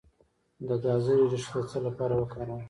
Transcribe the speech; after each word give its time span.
د 0.67 0.69
ګازرې 0.83 1.25
ریښه 1.31 1.59
د 1.63 1.67
څه 1.69 1.77
لپاره 1.87 2.13
وکاروم؟ 2.17 2.59